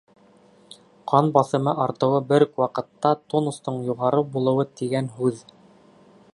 Ҡан 1.11 1.27
баҫымы 1.35 1.75
артыуы 1.83 2.23
бер 2.33 2.45
үк 2.47 2.57
ваҡытта 2.63 3.13
тонустың 3.35 3.79
юғары 3.91 4.25
булыуы 4.37 4.69
тигән 4.81 5.15
һүҙ. 5.21 5.47